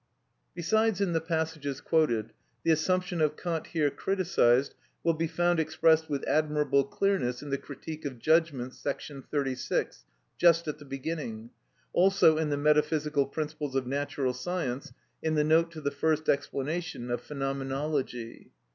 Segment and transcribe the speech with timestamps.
[0.55, 6.09] Besides in the passages quoted, the assumption of Kant here criticised will be found expressed
[6.09, 8.73] with admirable clearness in the "Critique of Judgment,"§
[9.27, 10.05] 36,
[10.39, 11.51] just at the beginning;
[11.93, 14.91] also in the "Metaphysical Principles of Natural Science,"
[15.21, 18.49] in the note to the first explanation of "Phenomenology."